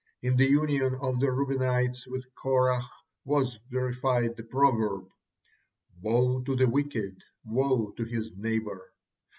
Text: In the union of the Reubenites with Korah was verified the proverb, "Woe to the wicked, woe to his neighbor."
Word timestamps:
In 0.23 0.35
the 0.35 0.49
union 0.49 0.95
of 0.95 1.19
the 1.19 1.27
Reubenites 1.27 2.07
with 2.07 2.25
Korah 2.33 2.81
was 3.23 3.59
verified 3.69 4.35
the 4.35 4.41
proverb, 4.41 5.07
"Woe 6.01 6.41
to 6.41 6.55
the 6.55 6.67
wicked, 6.67 7.21
woe 7.45 7.91
to 7.97 8.03
his 8.05 8.35
neighbor." 8.35 8.91